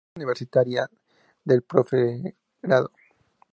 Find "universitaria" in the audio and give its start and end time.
0.25-0.87